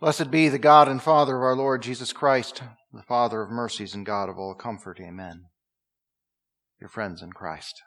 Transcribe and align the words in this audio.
Blessed 0.00 0.30
be 0.30 0.48
the 0.48 0.58
God 0.58 0.88
and 0.88 1.02
Father 1.02 1.36
of 1.36 1.42
our 1.42 1.54
Lord 1.54 1.82
Jesus 1.82 2.14
Christ, 2.14 2.62
the 2.90 3.02
Father 3.02 3.42
of 3.42 3.50
mercies 3.50 3.94
and 3.94 4.06
God 4.06 4.30
of 4.30 4.38
all 4.38 4.54
comfort. 4.54 4.98
Amen. 4.98 5.42
Your 6.80 6.88
friends 6.88 7.20
in 7.20 7.32
Christ. 7.32 7.82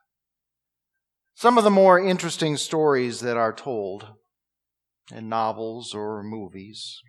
Some 1.34 1.57
of 1.57 1.63
the 1.63 1.71
more 1.71 1.99
interesting 1.99 2.55
stories 2.57 3.21
that 3.21 3.36
are 3.36 3.52
told 3.52 4.10
in 5.12 5.28
novels 5.28 5.96
or 5.96 6.21
movies 6.21 7.02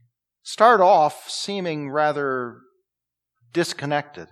start 0.43 0.81
off 0.81 1.29
seeming 1.29 1.91
rather 1.91 2.61
disconnected. 3.53 4.29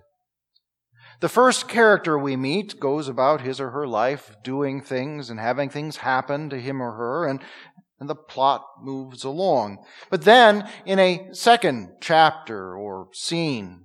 The 1.20 1.28
first 1.28 1.68
character 1.68 2.18
we 2.18 2.34
meet 2.34 2.80
goes 2.80 3.08
about 3.08 3.42
his 3.42 3.60
or 3.60 3.72
her 3.72 3.86
life 3.86 4.36
doing 4.42 4.80
things 4.80 5.28
and 5.28 5.38
having 5.38 5.68
things 5.68 5.98
happen 5.98 6.48
to 6.48 6.58
him 6.58 6.82
or 6.82 6.92
her, 6.92 7.26
and 7.28 7.42
and 8.02 8.10
the 8.10 8.16
plot 8.16 8.64
moves 8.80 9.22
along. 9.22 9.78
But 10.10 10.22
then, 10.22 10.68
in 10.84 10.98
a 10.98 11.28
second 11.30 11.98
chapter 12.00 12.76
or 12.76 13.06
scene 13.12 13.84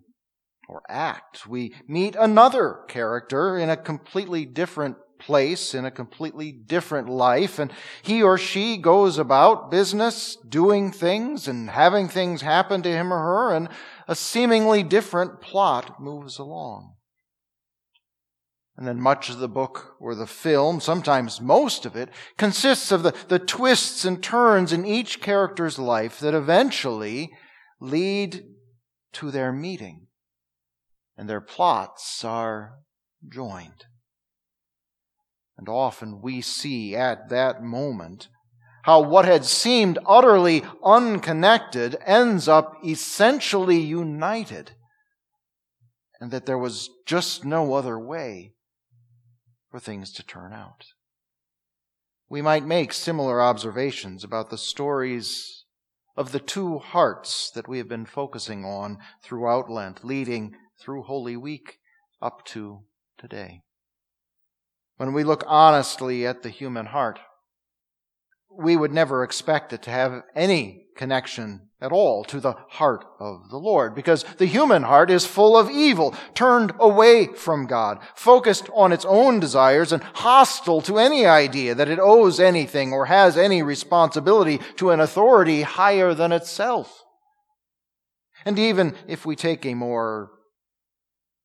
or 0.68 0.82
act, 0.90 1.46
we 1.46 1.76
meet 1.88 2.16
another 2.16 2.80
character 2.88 3.60
in 3.60 3.70
a 3.70 3.78
completely 3.78 4.44
different 4.44 4.96
place, 5.20 5.76
in 5.76 5.86
a 5.86 5.92
completely 5.92 6.52
different 6.52 7.10
life, 7.10 7.60
and 7.60 7.72
he 8.02 8.24
or 8.24 8.40
she 8.40 8.78
goes 8.78 9.20
about 9.20 9.70
business, 9.70 10.36
doing 10.50 10.92
things, 10.92 11.48
and 11.48 11.70
having 11.70 12.08
things 12.08 12.42
happen 12.42 12.82
to 12.82 12.90
him 12.90 13.14
or 13.14 13.20
her, 13.20 13.54
and 13.54 13.70
a 14.08 14.16
seemingly 14.16 14.82
different 14.82 15.42
plot 15.42 16.02
moves 16.02 16.40
along. 16.40 16.96
And 18.78 18.88
then 18.88 19.02
much 19.02 19.32
of 19.32 19.40
the 19.40 19.50
book 19.50 19.96
or 20.00 20.14
the 20.14 20.28
film, 20.28 20.80
sometimes 20.80 21.42
most 21.42 21.88
of 21.88 21.96
it, 21.96 22.10
consists 22.38 22.92
of 22.92 23.02
the, 23.02 23.14
the 23.28 23.40
twists 23.40 24.06
and 24.06 24.22
turns 24.22 24.72
in 24.72 24.86
each 24.86 25.20
character's 25.20 25.80
life 25.80 26.20
that 26.20 26.36
eventually 26.36 27.32
lead 27.82 28.44
to 29.14 29.32
their 29.32 29.52
meeting. 29.52 30.06
And 31.18 31.28
their 31.28 31.42
plots 31.42 32.24
are 32.24 32.76
joined. 33.28 33.86
And 35.58 35.68
often 35.68 36.22
we 36.22 36.42
see 36.42 36.96
at 36.96 37.30
that 37.30 37.64
moment 37.64 38.28
how 38.84 39.02
what 39.02 39.26
had 39.26 39.44
seemed 39.44 39.98
utterly 40.06 40.64
unconnected 40.84 41.98
ends 42.06 42.48
up 42.48 42.76
essentially 42.86 43.80
united. 43.80 44.74
And 46.22 46.30
that 46.30 46.46
there 46.46 46.60
was 46.60 46.92
just 47.08 47.44
no 47.44 47.74
other 47.74 47.98
way 47.98 48.54
for 49.70 49.80
things 49.80 50.12
to 50.14 50.24
turn 50.24 50.54
out. 50.54 50.86
We 52.30 52.42
might 52.42 52.66
make 52.66 52.94
similar 52.94 53.42
observations 53.42 54.24
about 54.24 54.50
the 54.50 54.58
stories 54.58 55.66
of 56.18 56.32
the 56.32 56.40
two 56.40 56.80
hearts 56.80 57.52
that 57.52 57.68
we 57.68 57.78
have 57.78 57.88
been 57.88 58.06
focusing 58.06 58.66
on 58.66 58.98
throughout 59.24 59.70
Lent, 59.70 60.04
leading 60.04 60.56
through 60.80 61.04
Holy 61.04 61.38
Week 61.38 61.78
up 62.22 62.44
to 62.46 62.82
today. 63.18 63.62
When 64.98 65.14
we 65.14 65.24
look 65.24 65.44
honestly 65.48 66.26
at 66.26 66.42
the 66.42 66.50
human 66.50 66.88
heart, 66.88 67.20
we 68.52 68.76
would 68.76 68.92
never 68.92 69.24
expect 69.24 69.72
it 69.72 69.84
to 69.84 69.92
have 69.92 70.24
any 70.36 70.87
connection 70.98 71.70
at 71.80 71.92
all 71.92 72.24
to 72.26 72.40
the 72.40 72.54
heart 72.70 73.06
of 73.20 73.50
the 73.50 73.58
Lord 73.58 73.94
because 73.94 74.24
the 74.38 74.46
human 74.46 74.84
heart 74.84 75.12
is 75.12 75.26
full 75.26 75.56
of 75.56 75.70
evil, 75.70 76.16
turned 76.34 76.74
away 76.80 77.28
from 77.28 77.68
God, 77.68 78.00
focused 78.16 78.70
on 78.74 78.92
its 78.92 79.06
own 79.06 79.40
desires 79.40 79.92
and 79.92 80.04
hostile 80.04 80.82
to 80.82 80.98
any 80.98 81.26
idea 81.26 81.76
that 81.76 81.90
it 81.90 82.00
owes 82.00 82.40
anything 82.40 82.92
or 82.92 83.06
has 83.06 83.38
any 83.38 83.62
responsibility 83.62 84.60
to 84.78 84.90
an 84.90 85.00
authority 85.00 85.62
higher 85.62 86.14
than 86.14 86.32
itself. 86.32 87.04
And 88.44 88.58
even 88.58 88.96
if 89.08 89.26
we 89.26 89.36
take 89.36 89.66
a 89.66 89.74
more 89.74 90.32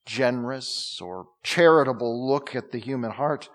generous 0.07 0.99
or 1.01 1.27
charitable 1.43 2.29
look 2.29 2.57
at 2.57 2.73
the 2.73 2.79
human 2.79 3.13
heart, 3.13 3.49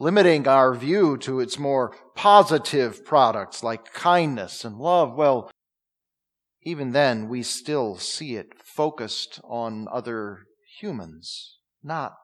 limiting 0.00 0.48
our 0.48 0.74
view 0.74 1.16
to 1.18 1.38
its 1.38 1.58
more 1.58 1.94
positive 2.16 3.04
products 3.04 3.62
like 3.62 3.92
kindness 3.92 4.64
and 4.64 4.78
love, 4.78 5.14
well, 5.14 5.50
even 6.62 6.92
then 6.92 7.28
we 7.28 7.42
still 7.42 7.96
see 7.96 8.34
it 8.34 8.52
focused 8.64 9.40
on 9.44 9.86
other 9.92 10.40
humans, 10.80 11.58
not 11.82 12.14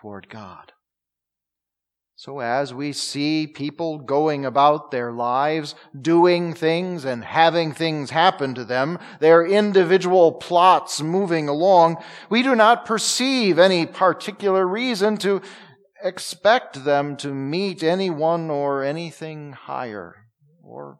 toward 0.00 0.28
God. 0.28 0.72
So 2.18 2.40
as 2.40 2.72
we 2.72 2.94
see 2.94 3.46
people 3.46 3.98
going 3.98 4.46
about 4.46 4.90
their 4.90 5.12
lives, 5.12 5.74
doing 6.00 6.54
things 6.54 7.04
and 7.04 7.22
having 7.22 7.72
things 7.72 8.08
happen 8.08 8.54
to 8.54 8.64
them, 8.64 8.98
their 9.20 9.44
individual 9.44 10.32
plots 10.32 11.02
moving 11.02 11.46
along, 11.46 12.02
we 12.30 12.42
do 12.42 12.54
not 12.54 12.86
perceive 12.86 13.58
any 13.58 13.84
particular 13.84 14.66
reason 14.66 15.18
to 15.18 15.42
expect 16.02 16.84
them 16.84 17.16
to 17.18 17.28
meet 17.28 17.82
anyone 17.82 18.50
or 18.50 18.82
anything 18.82 19.52
higher 19.52 20.14
or 20.62 20.98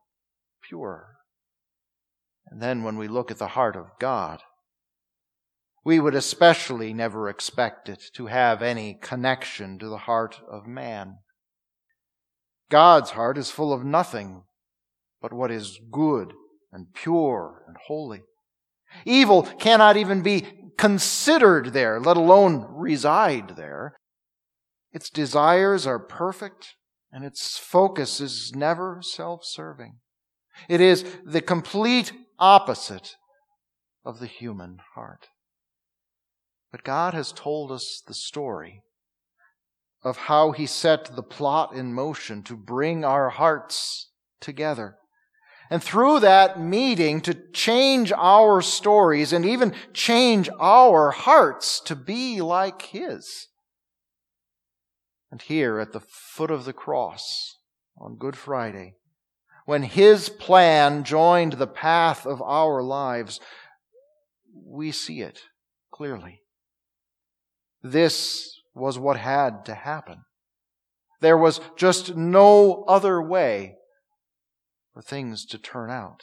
pure. 0.63 1.17
And 2.49 2.63
then 2.63 2.83
when 2.83 2.97
we 2.97 3.09
look 3.09 3.31
at 3.31 3.39
the 3.39 3.49
heart 3.49 3.77
of 3.77 3.87
God, 3.99 4.43
we 5.85 6.01
would 6.01 6.15
especially 6.15 6.93
never 6.93 7.29
expect 7.29 7.89
it 7.89 8.03
to 8.15 8.27
have 8.27 8.63
any 8.63 8.99
connection 9.01 9.79
to 9.79 9.89
the 9.89 9.99
heart 9.99 10.41
of 10.51 10.67
man. 10.67 11.19
God's 12.71 13.11
heart 13.11 13.39
is 13.39 13.51
full 13.51 13.73
of 13.73 13.85
nothing 13.85 14.43
but 15.23 15.33
what 15.33 15.51
is 15.51 15.79
good 15.91 16.33
and 16.73 16.93
pure 16.93 17.63
and 17.67 17.77
holy. 17.87 18.23
Evil 19.05 19.43
cannot 19.43 19.97
even 19.97 20.23
be 20.23 20.47
considered 20.77 21.73
there, 21.73 22.01
let 22.01 22.17
alone 22.17 22.67
reside 22.69 23.57
there. 23.57 23.97
Its 24.97 25.11
desires 25.11 25.87
are 25.87 25.99
perfect 25.99 26.75
and 27.13 27.23
its 27.23 27.59
focus 27.59 28.19
is 28.19 28.55
never 28.57 29.01
self-serving. 29.03 29.99
It 30.71 30.81
is 30.81 31.05
the 31.23 31.43
complete 31.43 32.15
opposite 32.39 33.17
of 34.07 34.21
the 34.21 34.27
human 34.27 34.79
heart. 34.95 35.27
But 36.73 36.83
God 36.83 37.13
has 37.13 37.31
told 37.31 37.71
us 37.71 38.03
the 38.07 38.15
story 38.15 38.81
of 40.03 40.17
how 40.17 40.53
He 40.53 40.65
set 40.65 41.15
the 41.15 41.23
plot 41.23 41.75
in 41.75 41.93
motion 41.93 42.43
to 42.45 42.57
bring 42.57 43.05
our 43.05 43.29
hearts 43.29 44.09
together. 44.41 44.97
And 45.69 45.85
through 45.85 46.21
that 46.21 46.59
meeting 46.59 47.21
to 47.21 47.37
change 47.53 48.13
our 48.17 48.63
stories 48.63 49.35
and 49.35 49.45
even 49.45 49.75
change 49.93 50.49
our 50.59 51.11
hearts 51.11 51.81
to 51.81 51.95
be 51.95 52.41
like 52.41 52.81
His. 52.81 53.49
And 55.31 55.43
here 55.43 55.81
at 55.81 55.93
the 55.93 56.01
foot 56.01 56.51
of 56.51 56.65
the 56.65 56.73
cross 56.73 57.57
on 57.99 58.17
Good 58.17 58.37
Friday, 58.37 58.95
when 59.65 59.83
His 59.83 60.29
plan 60.29 61.03
joined 61.03 61.55
the 61.55 61.67
path 61.67 62.27
of 62.27 62.41
our 62.41 62.83
lives, 62.83 63.41
we 64.55 64.93
see 64.93 65.21
it 65.21 65.41
clearly. 65.93 66.43
This 67.83 68.61
was 68.75 68.99
what 68.99 69.17
had 69.17 69.65
to 69.65 69.75
happen. 69.75 70.23
There 71.21 71.39
was 71.39 71.61
just 71.77 72.15
no 72.15 72.85
other 72.85 73.21
way 73.21 73.75
for 74.93 75.03
things 75.03 75.45
to 75.47 75.59
turn 75.59 75.91
out. 75.91 76.23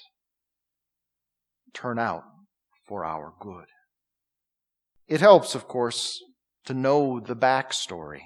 Turn 1.73 1.97
out 1.97 2.23
for 2.87 3.03
our 3.03 3.33
good. 3.39 3.65
It 5.07 5.21
helps, 5.21 5.55
of 5.55 5.67
course, 5.67 6.23
to 6.65 6.73
know 6.73 7.19
the 7.19 7.35
backstory. 7.35 8.21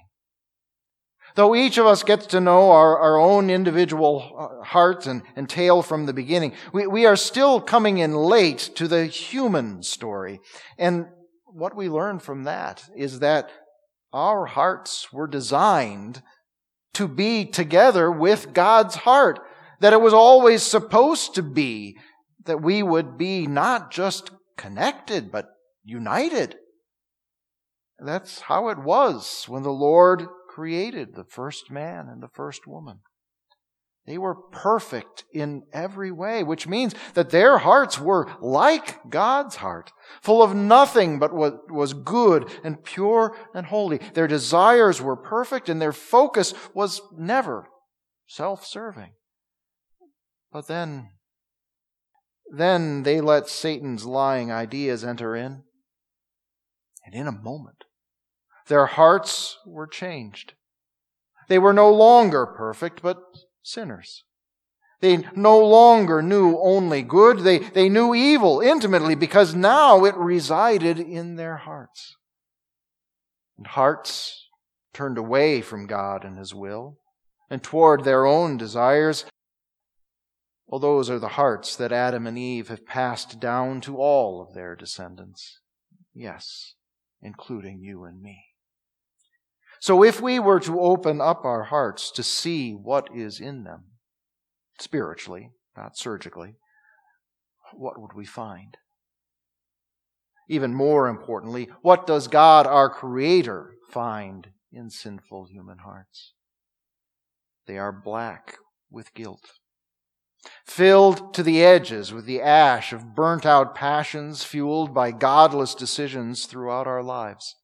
Though 1.37 1.55
each 1.55 1.77
of 1.77 1.85
us 1.85 2.01
gets 2.01 2.25
to 2.27 2.41
know 2.41 2.71
our, 2.71 2.97
our 2.97 3.19
own 3.19 3.51
individual 3.51 4.35
uh, 4.35 4.65
heart 4.65 5.05
and, 5.05 5.21
and 5.35 5.47
tale 5.47 5.83
from 5.83 6.07
the 6.07 6.13
beginning, 6.13 6.53
we, 6.73 6.87
we 6.87 7.05
are 7.05 7.15
still 7.15 7.61
coming 7.61 7.99
in 7.99 8.15
late 8.15 8.71
to 8.73 8.87
the 8.87 9.05
human 9.05 9.83
story. 9.83 10.39
And 10.79 11.05
what 11.45 11.75
we 11.75 11.89
learn 11.89 12.17
from 12.17 12.45
that 12.45 12.89
is 12.95 13.19
that 13.19 13.51
our 14.11 14.47
hearts 14.47 15.13
were 15.13 15.27
designed 15.27 16.23
to 16.95 17.07
be 17.07 17.45
together 17.45 18.11
with 18.11 18.53
God's 18.53 18.95
heart. 18.95 19.39
That 19.79 19.93
it 19.93 20.01
was 20.01 20.15
always 20.15 20.63
supposed 20.63 21.35
to 21.35 21.43
be 21.43 21.99
that 22.45 22.63
we 22.63 22.81
would 22.81 23.15
be 23.15 23.45
not 23.45 23.91
just 23.91 24.31
connected, 24.57 25.31
but 25.31 25.49
united. 25.83 26.55
That's 27.99 28.41
how 28.41 28.69
it 28.69 28.79
was 28.79 29.45
when 29.47 29.61
the 29.61 29.69
Lord 29.69 30.23
created 30.57 31.13
the 31.13 31.23
first 31.23 31.69
man 31.69 32.07
and 32.09 32.19
the 32.19 32.33
first 32.33 32.65
woman. 32.65 32.97
They 34.07 34.17
were 34.17 34.33
perfect 34.33 35.23
in 35.31 35.61
every 35.71 36.11
way, 36.11 36.43
which 36.43 36.67
means 36.67 36.95
that 37.13 37.29
their 37.29 37.59
hearts 37.59 37.99
were 37.99 38.27
like 38.41 39.07
God's 39.07 39.57
heart, 39.57 39.91
full 40.19 40.41
of 40.41 40.55
nothing 40.55 41.19
but 41.19 41.31
what 41.31 41.71
was 41.71 41.93
good 41.93 42.49
and 42.63 42.83
pure 42.83 43.37
and 43.53 43.67
holy. 43.67 43.99
Their 44.15 44.27
desires 44.27 44.99
were 44.99 45.15
perfect 45.15 45.69
and 45.69 45.79
their 45.79 45.93
focus 45.93 46.55
was 46.73 47.01
never 47.15 47.67
self-serving. 48.25 49.11
But 50.51 50.67
then 50.67 51.11
Then 52.49 53.03
they 53.03 53.21
let 53.21 53.47
Satan's 53.47 54.05
lying 54.05 54.51
ideas 54.51 55.03
enter 55.03 55.35
in. 55.35 55.63
And 57.05 57.13
in 57.13 57.27
a 57.27 57.31
moment, 57.31 57.83
their 58.67 58.85
hearts 58.85 59.57
were 59.65 59.87
changed. 59.87 60.53
They 61.47 61.59
were 61.59 61.73
no 61.73 61.91
longer 61.91 62.45
perfect, 62.45 63.01
but 63.01 63.17
sinners. 63.63 64.23
They 64.99 65.25
no 65.35 65.59
longer 65.59 66.21
knew 66.21 66.57
only 66.59 67.03
good. 67.03 67.39
They, 67.39 67.59
they 67.59 67.87
knew 67.87 68.15
evil 68.15 68.61
intimately 68.61 69.15
because 69.15 69.53
now 69.53 70.05
it 70.05 70.15
resided 70.15 70.99
in 70.99 71.35
their 71.35 71.57
hearts. 71.57 72.15
And 73.57 73.67
hearts 73.67 74.47
turned 74.93 75.17
away 75.17 75.61
from 75.61 75.85
God 75.85 76.25
and 76.25 76.37
His 76.37 76.53
will 76.53 76.97
and 77.49 77.63
toward 77.63 78.03
their 78.03 78.25
own 78.25 78.57
desires. 78.57 79.25
Well, 80.65 80.79
those 80.79 81.09
are 81.09 81.19
the 81.19 81.29
hearts 81.29 81.75
that 81.77 81.91
Adam 81.91 82.27
and 82.27 82.37
Eve 82.37 82.67
have 82.67 82.85
passed 82.85 83.39
down 83.39 83.79
to 83.81 83.97
all 83.97 84.41
of 84.41 84.53
their 84.53 84.75
descendants. 84.75 85.59
Yes, 86.13 86.73
including 87.21 87.79
you 87.81 88.03
and 88.03 88.21
me. 88.21 88.43
So 89.79 90.03
if 90.03 90.21
we 90.21 90.39
were 90.39 90.59
to 90.61 90.79
open 90.79 91.21
up 91.21 91.45
our 91.45 91.63
hearts 91.63 92.11
to 92.11 92.23
see 92.23 92.71
what 92.71 93.09
is 93.13 93.39
in 93.39 93.63
them, 93.63 93.85
spiritually, 94.79 95.51
not 95.75 95.97
surgically, 95.97 96.55
what 97.73 97.99
would 97.99 98.13
we 98.13 98.25
find? 98.25 98.77
Even 100.49 100.73
more 100.73 101.07
importantly, 101.07 101.69
what 101.81 102.07
does 102.07 102.27
God, 102.27 102.65
our 102.65 102.89
Creator, 102.89 103.73
find 103.89 104.47
in 104.71 104.89
sinful 104.89 105.47
human 105.51 105.79
hearts? 105.79 106.33
They 107.67 107.77
are 107.77 107.91
black 107.91 108.57
with 108.89 109.13
guilt, 109.13 109.51
filled 110.65 111.33
to 111.33 111.43
the 111.43 111.63
edges 111.63 112.13
with 112.13 112.25
the 112.25 112.41
ash 112.41 112.93
of 112.93 113.13
burnt 113.13 113.45
out 113.45 113.75
passions 113.75 114.43
fueled 114.43 114.93
by 114.93 115.11
godless 115.11 115.75
decisions 115.75 116.45
throughout 116.45 116.87
our 116.87 117.03
lives. 117.03 117.55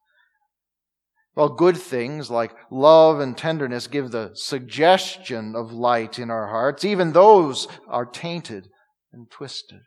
While 1.33 1.49
good 1.49 1.77
things 1.77 2.29
like 2.29 2.53
love 2.69 3.19
and 3.19 3.35
tenderness 3.35 3.87
give 3.87 4.11
the 4.11 4.31
suggestion 4.35 5.55
of 5.55 5.71
light 5.71 6.19
in 6.19 6.29
our 6.29 6.47
hearts, 6.47 6.85
even 6.85 7.11
those 7.11 7.67
are 7.87 8.05
tainted 8.05 8.69
and 9.11 9.29
twisted. 9.31 9.81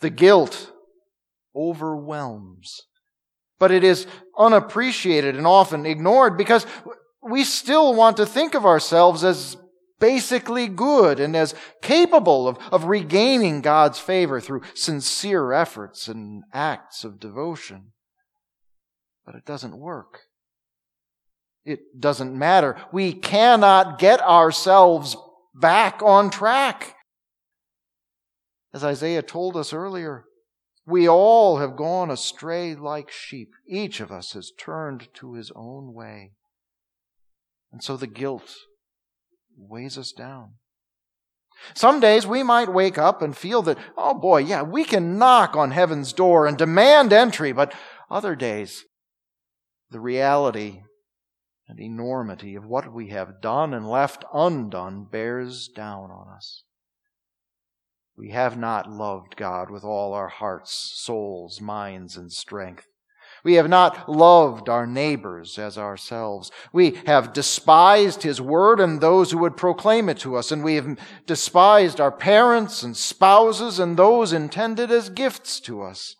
The 0.00 0.10
guilt 0.10 0.72
overwhelms, 1.54 2.80
but 3.58 3.70
it 3.70 3.84
is 3.84 4.06
unappreciated 4.36 5.36
and 5.36 5.46
often 5.46 5.86
ignored 5.86 6.36
because 6.36 6.66
we 7.22 7.44
still 7.44 7.94
want 7.94 8.16
to 8.16 8.26
think 8.26 8.54
of 8.54 8.66
ourselves 8.66 9.22
as 9.22 9.56
basically 10.00 10.66
good 10.66 11.20
and 11.20 11.36
as 11.36 11.54
capable 11.82 12.48
of, 12.48 12.58
of 12.72 12.84
regaining 12.84 13.60
God's 13.60 13.98
favor 13.98 14.40
through 14.40 14.62
sincere 14.74 15.52
efforts 15.52 16.08
and 16.08 16.42
acts 16.52 17.04
of 17.04 17.20
devotion. 17.20 17.92
But 19.24 19.34
it 19.34 19.44
doesn't 19.44 19.78
work. 19.78 20.20
It 21.64 22.00
doesn't 22.00 22.36
matter. 22.36 22.76
We 22.92 23.12
cannot 23.12 23.98
get 23.98 24.20
ourselves 24.20 25.16
back 25.54 26.02
on 26.02 26.30
track. 26.30 26.96
As 28.72 28.84
Isaiah 28.84 29.22
told 29.22 29.56
us 29.56 29.72
earlier, 29.72 30.24
we 30.86 31.08
all 31.08 31.58
have 31.58 31.76
gone 31.76 32.10
astray 32.10 32.74
like 32.74 33.10
sheep. 33.10 33.50
Each 33.68 34.00
of 34.00 34.10
us 34.10 34.32
has 34.32 34.52
turned 34.58 35.08
to 35.14 35.34
his 35.34 35.52
own 35.54 35.92
way. 35.92 36.32
And 37.72 37.82
so 37.82 37.96
the 37.96 38.06
guilt 38.06 38.54
weighs 39.56 39.98
us 39.98 40.12
down. 40.12 40.54
Some 41.74 42.00
days 42.00 42.26
we 42.26 42.42
might 42.42 42.72
wake 42.72 42.96
up 42.96 43.20
and 43.20 43.36
feel 43.36 43.60
that, 43.62 43.78
oh 43.96 44.14
boy, 44.14 44.38
yeah, 44.38 44.62
we 44.62 44.82
can 44.82 45.18
knock 45.18 45.54
on 45.56 45.72
heaven's 45.72 46.12
door 46.12 46.46
and 46.46 46.56
demand 46.56 47.12
entry, 47.12 47.52
but 47.52 47.74
other 48.10 48.34
days 48.34 48.84
the 49.90 50.00
reality 50.00 50.82
and 51.68 51.78
enormity 51.78 52.54
of 52.54 52.64
what 52.64 52.92
we 52.92 53.08
have 53.08 53.40
done 53.40 53.74
and 53.74 53.88
left 53.88 54.24
undone 54.32 55.04
bears 55.10 55.68
down 55.68 56.10
on 56.10 56.28
us. 56.34 56.64
We 58.16 58.30
have 58.30 58.58
not 58.58 58.90
loved 58.90 59.36
God 59.36 59.70
with 59.70 59.84
all 59.84 60.12
our 60.12 60.28
hearts, 60.28 60.72
souls, 60.94 61.60
minds, 61.60 62.16
and 62.16 62.32
strength. 62.32 62.86
We 63.42 63.54
have 63.54 63.68
not 63.68 64.08
loved 64.08 64.68
our 64.68 64.86
neighbors 64.86 65.58
as 65.58 65.78
ourselves. 65.78 66.50
We 66.72 66.98
have 67.06 67.32
despised 67.32 68.22
His 68.22 68.40
word 68.40 68.80
and 68.80 69.00
those 69.00 69.30
who 69.30 69.38
would 69.38 69.56
proclaim 69.56 70.08
it 70.10 70.18
to 70.18 70.36
us, 70.36 70.52
and 70.52 70.62
we 70.62 70.74
have 70.74 70.98
despised 71.26 72.00
our 72.00 72.12
parents 72.12 72.82
and 72.82 72.96
spouses 72.96 73.78
and 73.78 73.96
those 73.96 74.32
intended 74.32 74.90
as 74.90 75.08
gifts 75.08 75.58
to 75.60 75.82
us. 75.82 76.16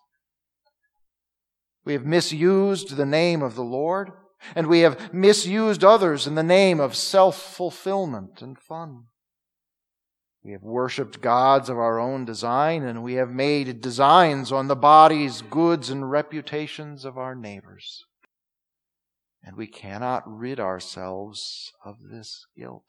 We 1.83 1.93
have 1.93 2.05
misused 2.05 2.95
the 2.95 3.05
name 3.05 3.41
of 3.41 3.55
the 3.55 3.63
Lord, 3.63 4.11
and 4.55 4.67
we 4.67 4.79
have 4.79 5.13
misused 5.13 5.83
others 5.83 6.27
in 6.27 6.35
the 6.35 6.43
name 6.43 6.79
of 6.79 6.95
self-fulfillment 6.95 8.41
and 8.41 8.57
fun. 8.57 9.05
We 10.43 10.53
have 10.53 10.63
worshiped 10.63 11.21
gods 11.21 11.69
of 11.69 11.77
our 11.77 11.99
own 11.99 12.25
design, 12.25 12.83
and 12.83 13.03
we 13.03 13.13
have 13.13 13.29
made 13.29 13.81
designs 13.81 14.51
on 14.51 14.67
the 14.67 14.75
bodies, 14.75 15.43
goods, 15.43 15.89
and 15.89 16.09
reputations 16.09 17.05
of 17.05 17.17
our 17.17 17.35
neighbors. 17.35 18.05
And 19.43 19.55
we 19.55 19.67
cannot 19.67 20.23
rid 20.25 20.59
ourselves 20.59 21.71
of 21.85 21.97
this 22.11 22.45
guilt. 22.57 22.85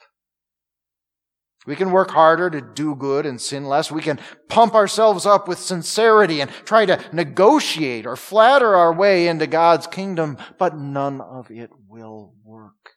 We 1.65 1.77
can 1.77 1.93
work 1.93 2.11
harder 2.11 2.51
to 2.51 2.61
do 2.61 2.97
good 2.97 3.25
and 3.25 3.41
sin 3.41 3.67
less. 3.67 3.93
We 3.93 4.03
can 4.03 4.19
pump 4.49 4.75
ourselves 4.75 5.27
up 5.27 5.47
with 5.47 5.59
sincerity 5.59 6.41
and 6.41 6.51
try 6.65 6.87
to 6.87 7.01
negotiate 7.13 8.05
or 8.05 8.17
flatter 8.17 8.75
our 8.75 8.93
way 8.93 9.29
into 9.29 9.47
God's 9.47 9.87
kingdom, 9.87 10.39
but 10.59 10.77
none 10.77 11.21
of 11.21 11.51
it 11.53 11.71
will 11.89 12.35
work. 12.45 12.97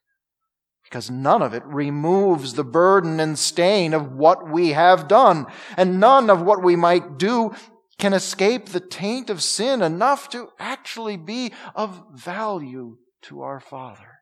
Because 0.84 1.12
none 1.12 1.44
of 1.44 1.54
it 1.54 1.64
removes 1.66 2.54
the 2.54 2.64
burden 2.64 3.20
and 3.20 3.38
stain 3.38 3.94
of 3.94 4.12
what 4.12 4.50
we 4.50 4.70
have 4.70 5.08
done, 5.08 5.46
and 5.78 6.00
none 6.00 6.32
of 6.32 6.42
what 6.42 6.64
we 6.64 6.76
might 6.76 7.20
do 7.20 7.54
can 8.00 8.14
escape 8.14 8.68
the 8.68 8.80
taint 8.80 9.30
of 9.30 9.44
sin 9.44 9.84
enough 9.84 10.28
to 10.30 10.50
actually 10.60 11.18
be 11.18 11.54
of 11.76 12.04
value 12.14 12.98
to 13.22 13.42
our 13.42 13.60
Father, 13.60 14.22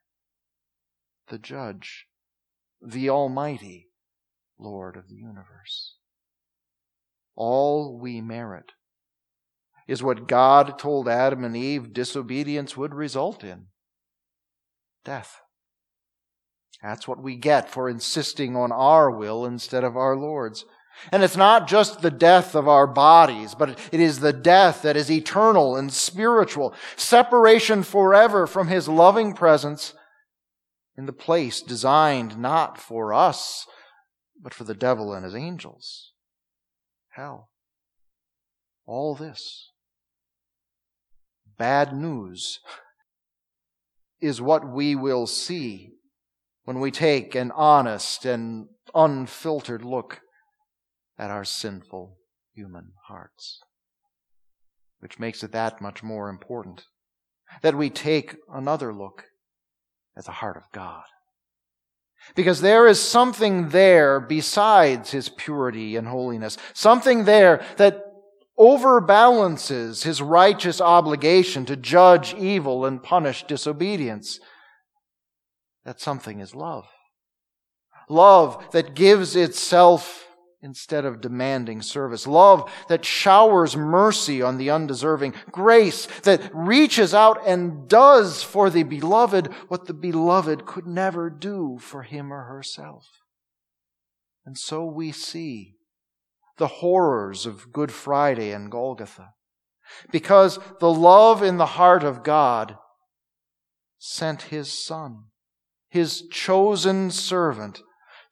the 1.30 1.38
Judge, 1.38 2.08
the 2.82 3.10
Almighty 3.10 3.90
Lord 4.64 4.96
of 4.96 5.10
the 5.10 5.16
universe. 5.16 5.98
All 7.36 8.00
we 8.00 8.22
merit 8.22 8.72
is 9.88 10.02
what 10.02 10.28
God 10.28 10.80
told 10.80 11.10
Adam 11.10 11.44
and 11.44 11.58
Eve 11.58 11.94
disobedience 11.94 12.78
would 12.78 12.94
result 12.94 13.44
in 13.44 13.66
death. 15.04 15.42
That's 16.82 17.08
what 17.08 17.22
we 17.22 17.36
get 17.36 17.70
for 17.70 17.90
insisting 17.90 18.56
on 18.56 18.72
our 18.72 19.10
will 19.12 19.46
instead 19.46 19.84
of 19.84 19.98
our 19.98 20.16
Lord's. 20.16 20.66
And 21.12 21.24
it's 21.24 21.38
not 21.38 21.68
just 21.68 22.02
the 22.02 22.12
death 22.12 22.56
of 22.56 22.68
our 22.68 22.88
bodies, 22.88 23.56
but 23.56 23.80
it 23.92 24.00
is 24.00 24.20
the 24.20 24.34
death 24.34 24.84
that 24.84 24.96
is 24.96 25.10
eternal 25.10 25.76
and 25.76 25.92
spiritual, 25.92 26.74
separation 26.96 27.84
forever 27.84 28.46
from 28.46 28.68
His 28.68 28.88
loving 28.88 29.34
presence 29.34 29.94
in 30.98 31.06
the 31.06 31.14
place 31.14 31.62
designed 31.62 32.38
not 32.38 32.78
for 32.78 33.14
us, 33.14 33.66
but 34.44 34.54
for 34.54 34.66
the 34.66 34.76
devil 34.76 35.14
and 35.14 35.24
his 35.24 35.34
angels. 35.34 36.12
Hell. 37.12 37.50
All 38.86 39.16
this. 39.16 39.72
Bad 41.58 41.96
news 41.96 42.60
is 44.22 44.42
what 44.42 44.68
we 44.68 44.96
will 44.96 45.26
see 45.26 45.92
when 46.66 46.80
we 46.80 46.92
take 46.92 47.36
an 47.36 47.52
honest 47.52 48.26
and 48.26 48.68
unfiltered 48.94 49.84
look 49.84 50.20
at 51.18 51.32
our 51.32 51.46
sinful 51.46 52.18
human 52.54 52.92
hearts. 53.08 53.62
Which 55.00 55.20
makes 55.20 55.44
it 55.44 55.52
that 55.54 55.82
much 55.82 56.04
more 56.04 56.30
important 56.30 56.86
that 57.62 57.76
we 57.76 57.90
take 57.90 58.36
another 58.52 58.94
look 58.94 59.26
at 60.18 60.26
the 60.26 60.32
heart 60.32 60.58
of 60.58 60.64
God. 60.74 61.04
Because 62.36 62.62
there 62.62 62.88
is 62.88 63.00
something 63.00 63.70
there 63.70 64.20
besides 64.20 65.12
his 65.12 65.30
purity 65.30 65.96
and 65.96 66.08
holiness. 66.08 66.58
Something 66.74 67.26
there 67.26 67.64
that 67.78 68.02
overbalances 68.58 70.04
his 70.04 70.22
righteous 70.22 70.80
obligation 70.80 71.66
to 71.66 71.76
judge 71.76 72.34
evil 72.36 72.86
and 72.86 73.02
punish 73.02 73.44
disobedience. 73.44 74.40
That 75.86 76.00
something 76.00 76.40
is 76.40 76.56
love. 76.56 76.86
Love 78.10 78.72
that 78.72 78.96
gives 78.96 79.36
itself 79.36 80.23
instead 80.64 81.04
of 81.04 81.20
demanding 81.20 81.82
service. 81.82 82.26
Love 82.26 82.72
that 82.88 83.04
showers 83.04 83.76
mercy 83.76 84.42
on 84.42 84.58
the 84.58 84.70
undeserving. 84.70 85.34
Grace 85.52 86.08
that 86.24 86.50
reaches 86.54 87.14
out 87.14 87.46
and 87.46 87.88
does 87.90 88.42
for 88.42 88.70
the 88.70 88.84
beloved 88.84 89.48
what 89.68 89.86
the 89.86 89.94
beloved 89.94 90.66
could 90.66 90.88
never 90.88 91.30
do 91.30 91.78
for 91.80 92.04
him 92.04 92.32
or 92.32 92.46
herself. 92.46 93.06
And 94.46 94.58
so 94.58 94.86
we 94.86 95.12
see 95.12 95.76
the 96.58 96.68
horrors 96.68 97.46
of 97.46 97.74
Good 97.74 97.92
Friday 97.92 98.52
and 98.52 98.72
Golgotha. 98.72 99.34
Because 100.12 100.60
the 100.80 100.92
love 100.92 101.44
in 101.44 101.58
the 101.58 101.66
heart 101.66 102.04
of 102.04 102.24
God 102.24 102.78
sent 104.00 104.44
his 104.44 104.72
Son, 104.72 105.26
his 105.90 106.24
chosen 106.32 107.12
servant, 107.12 107.82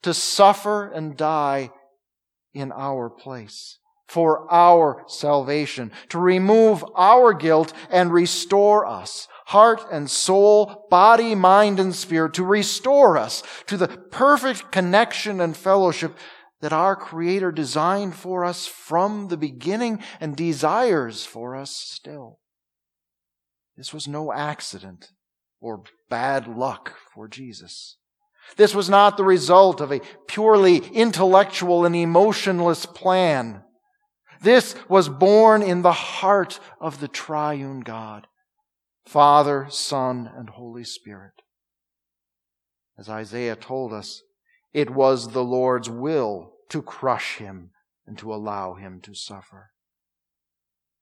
to 0.02 0.14
suffer 0.14 0.88
and 0.88 1.16
die 1.16 1.70
in 2.54 2.72
our 2.72 3.08
place 3.08 3.78
for 4.12 4.46
our 4.52 5.04
salvation, 5.08 5.90
to 6.10 6.18
remove 6.18 6.84
our 6.94 7.32
guilt 7.32 7.72
and 7.88 8.12
restore 8.12 8.84
us, 8.84 9.26
heart 9.46 9.80
and 9.90 10.10
soul, 10.10 10.86
body, 10.90 11.34
mind, 11.34 11.80
and 11.80 11.94
spirit, 11.94 12.34
to 12.34 12.44
restore 12.44 13.16
us 13.16 13.42
to 13.66 13.78
the 13.78 13.88
perfect 13.88 14.70
connection 14.70 15.40
and 15.40 15.56
fellowship 15.56 16.14
that 16.60 16.74
our 16.74 16.94
Creator 16.94 17.52
designed 17.52 18.14
for 18.14 18.44
us 18.44 18.66
from 18.66 19.28
the 19.28 19.38
beginning 19.38 19.98
and 20.20 20.36
desires 20.36 21.24
for 21.24 21.56
us 21.56 21.74
still. 21.74 22.38
This 23.78 23.94
was 23.94 24.06
no 24.06 24.30
accident 24.30 25.12
or 25.58 25.84
bad 26.10 26.46
luck 26.46 26.94
for 27.14 27.28
Jesus. 27.28 27.96
This 28.56 28.74
was 28.74 28.88
not 28.88 29.16
the 29.16 29.24
result 29.24 29.80
of 29.80 29.92
a 29.92 30.00
purely 30.26 30.78
intellectual 30.78 31.84
and 31.84 31.96
emotionless 31.96 32.86
plan. 32.86 33.62
This 34.42 34.74
was 34.88 35.08
born 35.08 35.62
in 35.62 35.82
the 35.82 35.92
heart 35.92 36.58
of 36.80 37.00
the 37.00 37.08
triune 37.08 37.80
God, 37.80 38.26
Father, 39.06 39.66
Son, 39.70 40.30
and 40.36 40.50
Holy 40.50 40.84
Spirit. 40.84 41.34
As 42.98 43.08
Isaiah 43.08 43.56
told 43.56 43.92
us, 43.92 44.22
it 44.72 44.90
was 44.90 45.28
the 45.28 45.44
Lord's 45.44 45.88
will 45.88 46.52
to 46.70 46.82
crush 46.82 47.36
him 47.36 47.70
and 48.06 48.18
to 48.18 48.32
allow 48.32 48.74
him 48.74 49.00
to 49.02 49.14
suffer. 49.14 49.70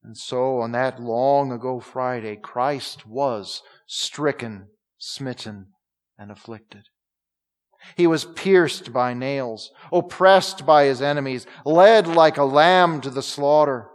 And 0.02 0.16
so 0.16 0.60
on 0.60 0.72
that 0.72 1.00
long 1.00 1.52
ago 1.52 1.80
Friday, 1.80 2.36
Christ 2.36 3.06
was 3.06 3.62
stricken, 3.86 4.68
smitten, 4.98 5.68
and 6.18 6.30
afflicted. 6.30 6.84
He 7.96 8.06
was 8.06 8.24
pierced 8.24 8.92
by 8.92 9.14
nails, 9.14 9.70
oppressed 9.92 10.64
by 10.64 10.84
his 10.84 11.02
enemies, 11.02 11.46
led 11.64 12.06
like 12.06 12.36
a 12.36 12.44
lamb 12.44 13.00
to 13.02 13.10
the 13.10 13.22
slaughter, 13.22 13.88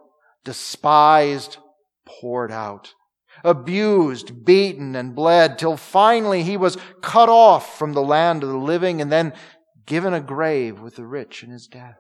despised, 0.44 1.58
poured 2.06 2.52
out, 2.52 2.94
abused, 3.44 4.46
beaten, 4.46 4.96
and 4.96 5.16
bled, 5.16 5.58
till 5.58 5.78
finally 5.78 6.44
he 6.44 6.58
was 6.58 6.78
cut 7.02 7.30
off 7.30 7.78
from 7.78 7.94
the 7.94 8.02
land 8.02 8.44
of 8.44 8.50
the 8.50 8.58
living 8.58 9.02
and 9.02 9.12
then 9.12 9.34
given 9.86 10.14
a 10.14 10.20
grave 10.20 10.80
with 10.80 10.96
the 10.96 11.06
rich 11.06 11.44
in 11.44 11.50
his 11.50 11.68
death. 11.68 12.00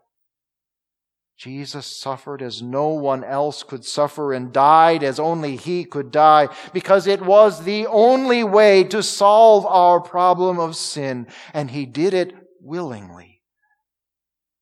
Jesus 1.37 1.85
suffered 1.85 2.41
as 2.41 2.61
no 2.61 2.89
one 2.89 3.23
else 3.23 3.61
could 3.61 3.83
suffer 3.83 4.31
and 4.31 4.53
died 4.53 5.03
as 5.03 5.19
only 5.19 5.57
he 5.57 5.83
could 5.83 6.09
die 6.09 6.47
because 6.71 7.07
it 7.07 7.21
was 7.21 7.63
the 7.63 7.85
only 7.87 8.43
way 8.43 8.85
to 8.85 9.03
solve 9.03 9.65
our 9.65 9.99
problem 9.99 10.59
of 10.59 10.77
sin. 10.77 11.27
And 11.53 11.71
he 11.71 11.85
did 11.85 12.13
it 12.13 12.33
willingly 12.61 13.41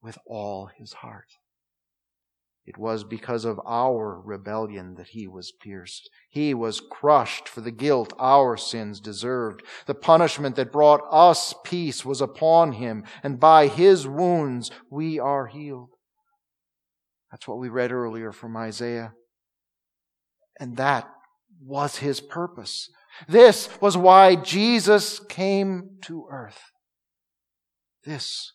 with 0.02 0.18
all 0.26 0.72
his 0.76 0.94
heart. 0.94 1.28
It 2.66 2.78
was 2.78 3.04
because 3.04 3.44
of 3.44 3.60
our 3.68 4.20
rebellion 4.22 4.96
that 4.96 5.10
he 5.10 5.28
was 5.28 5.52
pierced. 5.52 6.10
He 6.30 6.54
was 6.54 6.80
crushed 6.80 7.48
for 7.48 7.62
the 7.62 7.72
guilt 7.72 8.14
our 8.18 8.56
sins 8.56 9.02
deserved. 9.02 9.64
The 9.86 9.94
punishment 9.94 10.56
that 10.56 10.72
brought 10.72 11.02
us 11.12 11.54
peace 11.66 12.06
was 12.06 12.22
upon 12.22 12.74
him, 12.74 13.04
and 13.22 13.40
by 13.40 13.68
his 13.68 14.08
wounds 14.08 14.72
we 14.90 15.20
are 15.20 15.48
healed. 15.48 15.93
That's 17.34 17.48
what 17.48 17.58
we 17.58 17.68
read 17.68 17.92
earlier 17.92 18.32
from 18.32 18.56
Isaiah. 18.56 19.14
And 20.60 20.78
that 20.78 21.10
was 21.60 21.98
his 21.98 22.22
purpose. 22.22 22.92
This 23.28 23.70
was 23.82 23.98
why 23.98 24.36
Jesus 24.36 25.20
came 25.20 25.98
to 26.04 26.28
earth. 26.30 26.62
This 28.06 28.54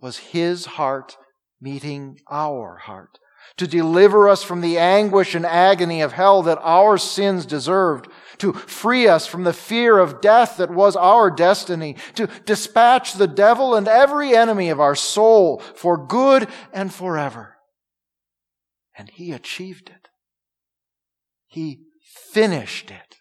was 0.00 0.18
his 0.18 0.66
heart 0.66 1.16
meeting 1.60 2.18
our 2.28 2.78
heart 2.78 3.20
to 3.58 3.68
deliver 3.68 4.28
us 4.28 4.42
from 4.42 4.62
the 4.62 4.78
anguish 4.78 5.36
and 5.36 5.46
agony 5.46 6.00
of 6.00 6.12
hell 6.12 6.42
that 6.42 6.58
our 6.60 6.98
sins 6.98 7.46
deserved, 7.46 8.08
to 8.38 8.52
free 8.52 9.06
us 9.06 9.28
from 9.28 9.44
the 9.44 9.52
fear 9.52 9.98
of 9.98 10.20
death 10.20 10.56
that 10.56 10.72
was 10.72 10.96
our 10.96 11.30
destiny, 11.30 11.94
to 12.16 12.26
dispatch 12.46 13.12
the 13.12 13.28
devil 13.28 13.76
and 13.76 13.86
every 13.86 14.34
enemy 14.34 14.70
of 14.70 14.80
our 14.80 14.96
soul 14.96 15.60
for 15.76 15.96
good 15.96 16.48
and 16.72 16.92
forever. 16.92 17.51
And 18.96 19.10
he 19.10 19.32
achieved 19.32 19.88
it. 19.88 20.08
He 21.46 21.80
finished 22.32 22.90
it. 22.90 23.16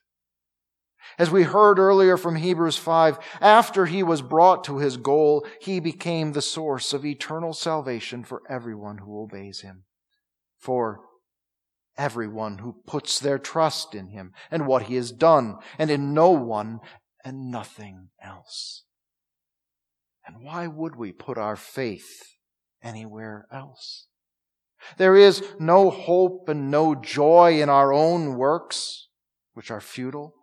As 1.17 1.29
we 1.29 1.43
heard 1.43 1.77
earlier 1.77 2.17
from 2.17 2.37
Hebrews 2.37 2.77
5, 2.77 3.19
after 3.41 3.85
he 3.85 4.01
was 4.01 4.21
brought 4.21 4.63
to 4.63 4.77
his 4.77 4.97
goal, 4.97 5.45
he 5.59 5.79
became 5.79 6.31
the 6.31 6.41
source 6.41 6.93
of 6.93 7.05
eternal 7.05 7.53
salvation 7.53 8.23
for 8.23 8.41
everyone 8.49 8.99
who 8.99 9.21
obeys 9.21 9.61
him. 9.61 9.83
For 10.57 11.01
everyone 11.97 12.59
who 12.59 12.81
puts 12.87 13.19
their 13.19 13.37
trust 13.37 13.93
in 13.93 14.09
him 14.09 14.31
and 14.49 14.65
what 14.65 14.83
he 14.83 14.95
has 14.95 15.11
done, 15.11 15.57
and 15.77 15.91
in 15.91 16.13
no 16.13 16.31
one 16.31 16.79
and 17.23 17.51
nothing 17.51 18.09
else. 18.23 18.83
And 20.25 20.43
why 20.43 20.67
would 20.67 20.95
we 20.95 21.11
put 21.11 21.37
our 21.37 21.55
faith 21.55 22.37
anywhere 22.81 23.47
else? 23.51 24.07
There 24.97 25.15
is 25.15 25.43
no 25.59 25.89
hope 25.89 26.50
and 26.50 26.71
no 26.71 26.95
joy 26.95 27.61
in 27.61 27.69
our 27.69 27.93
own 27.93 28.35
works, 28.35 29.07
which 29.53 29.71
are 29.71 29.81
futile, 29.81 30.33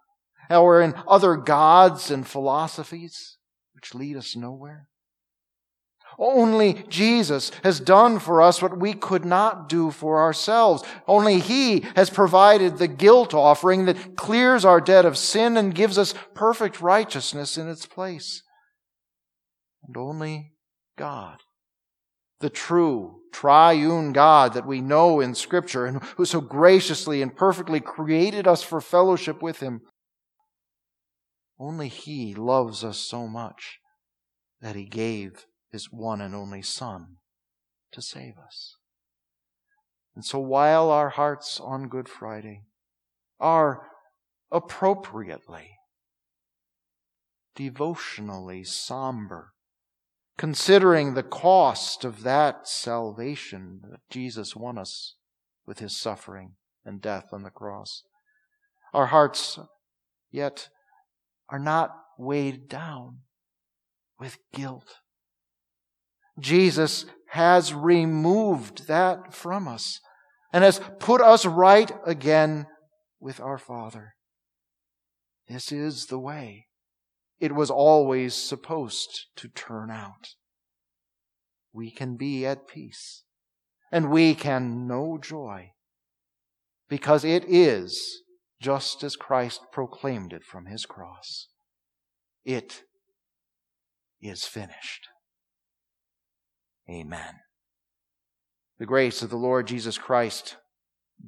or 0.50 0.80
in 0.80 0.94
other 1.06 1.36
gods 1.36 2.10
and 2.10 2.26
philosophies, 2.26 3.36
which 3.74 3.94
lead 3.94 4.16
us 4.16 4.36
nowhere. 4.36 4.88
Only 6.18 6.84
Jesus 6.88 7.52
has 7.62 7.78
done 7.78 8.18
for 8.18 8.42
us 8.42 8.60
what 8.60 8.80
we 8.80 8.92
could 8.92 9.24
not 9.24 9.68
do 9.68 9.92
for 9.92 10.20
ourselves. 10.20 10.82
Only 11.06 11.38
He 11.38 11.84
has 11.94 12.10
provided 12.10 12.78
the 12.78 12.88
guilt 12.88 13.34
offering 13.34 13.84
that 13.84 14.16
clears 14.16 14.64
our 14.64 14.80
debt 14.80 15.04
of 15.04 15.16
sin 15.16 15.56
and 15.56 15.74
gives 15.74 15.96
us 15.96 16.14
perfect 16.34 16.80
righteousness 16.80 17.56
in 17.56 17.68
its 17.68 17.86
place. 17.86 18.42
And 19.86 19.96
only 19.96 20.54
God 20.96 21.38
the 22.40 22.50
true 22.50 23.20
triune 23.32 24.12
God 24.12 24.54
that 24.54 24.66
we 24.66 24.80
know 24.80 25.20
in 25.20 25.34
Scripture 25.34 25.86
and 25.86 26.02
who 26.16 26.24
so 26.24 26.40
graciously 26.40 27.22
and 27.22 27.36
perfectly 27.36 27.80
created 27.80 28.46
us 28.46 28.62
for 28.62 28.80
fellowship 28.80 29.42
with 29.42 29.60
Him. 29.60 29.80
Only 31.58 31.88
He 31.88 32.34
loves 32.34 32.84
us 32.84 32.98
so 32.98 33.26
much 33.26 33.78
that 34.60 34.76
He 34.76 34.84
gave 34.84 35.46
His 35.70 35.92
one 35.92 36.20
and 36.20 36.34
only 36.34 36.62
Son 36.62 37.16
to 37.92 38.02
save 38.02 38.34
us. 38.38 38.76
And 40.14 40.24
so 40.24 40.38
while 40.38 40.90
our 40.90 41.10
hearts 41.10 41.60
on 41.60 41.88
Good 41.88 42.08
Friday 42.08 42.62
are 43.38 43.86
appropriately, 44.50 45.70
devotionally 47.54 48.64
somber, 48.64 49.52
considering 50.38 51.12
the 51.12 51.22
cost 51.22 52.04
of 52.04 52.22
that 52.22 52.68
salvation 52.68 53.80
that 53.90 54.00
Jesus 54.08 54.54
won 54.54 54.78
us 54.78 55.16
with 55.66 55.80
his 55.80 55.94
suffering 55.96 56.52
and 56.84 57.02
death 57.02 57.26
on 57.32 57.42
the 57.42 57.50
cross. 57.50 58.04
Our 58.94 59.06
hearts 59.06 59.58
yet 60.30 60.68
are 61.50 61.58
not 61.58 61.90
weighed 62.18 62.68
down 62.68 63.18
with 64.18 64.38
guilt. 64.54 65.00
Jesus 66.38 67.04
has 67.30 67.74
removed 67.74 68.86
that 68.86 69.34
from 69.34 69.66
us 69.66 70.00
and 70.52 70.62
has 70.62 70.80
put 71.00 71.20
us 71.20 71.44
right 71.44 71.90
again 72.06 72.66
with 73.20 73.40
our 73.40 73.58
Father. 73.58 74.14
This 75.48 75.72
is 75.72 76.06
the 76.06 76.18
way 76.18 76.67
it 77.40 77.54
was 77.54 77.70
always 77.70 78.34
supposed 78.34 79.26
to 79.36 79.48
turn 79.48 79.90
out. 79.90 80.34
We 81.72 81.90
can 81.90 82.16
be 82.16 82.44
at 82.44 82.66
peace 82.66 83.24
and 83.92 84.10
we 84.10 84.34
can 84.34 84.86
know 84.86 85.18
joy 85.20 85.72
because 86.88 87.24
it 87.24 87.44
is 87.46 88.22
just 88.60 89.04
as 89.04 89.16
Christ 89.16 89.60
proclaimed 89.70 90.32
it 90.32 90.42
from 90.44 90.66
his 90.66 90.84
cross. 90.84 91.48
It 92.44 92.82
is 94.20 94.44
finished. 94.44 95.08
Amen. 96.90 97.34
The 98.78 98.86
grace 98.86 99.22
of 99.22 99.30
the 99.30 99.36
Lord 99.36 99.66
Jesus 99.66 99.98
Christ 99.98 100.56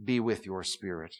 be 0.05 0.19
with 0.19 0.47
your 0.47 0.65
spirit. 0.65 1.15